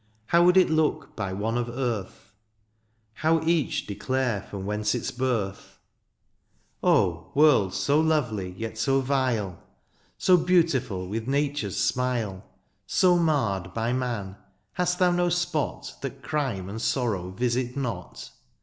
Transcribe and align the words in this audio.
How 0.25 0.41
would 0.43 0.57
it 0.57 0.71
look 0.71 1.15
by 1.15 1.31
one 1.31 1.59
of 1.59 1.69
earth? 1.69 2.33
How 3.13 3.39
each 3.43 3.85
declare 3.85 4.41
from 4.41 4.65
whence 4.65 4.95
its 4.95 5.11
birth? 5.11 5.77
Oh! 6.81 7.29
world 7.35 7.75
so 7.75 7.99
lovely, 8.01 8.55
yet 8.57 8.79
so 8.79 9.01
vile. 9.01 9.59
So 10.17 10.37
beautiful 10.37 11.07
with 11.07 11.27
nature's 11.27 11.77
smile. 11.77 12.43
So 12.87 13.15
marred 13.19 13.75
by 13.75 13.93
man, 13.93 14.37
hast 14.73 14.97
thou 14.97 15.11
no 15.11 15.29
spot 15.29 15.93
That 16.01 16.23
crime 16.23 16.67
and 16.67 16.81
sorrow 16.81 17.29
visit 17.29 17.77
not 17.77 18.31